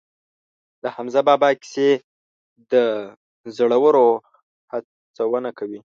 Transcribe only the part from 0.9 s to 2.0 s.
حمزه بابا کیسې